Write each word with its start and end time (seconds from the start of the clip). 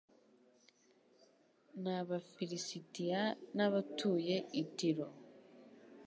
n 1.83 1.85
abafilisitiya 1.99 3.21
n 3.55 3.57
abatuye 3.67 4.35
i 4.61 4.63
tiro 4.77 5.07